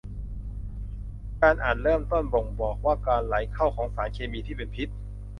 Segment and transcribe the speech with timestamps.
[1.41, 4.87] การอ่านเริ่มต้นบ่งบอกว่าการไหลเข้าของสารเคมีที่เป็นพิษ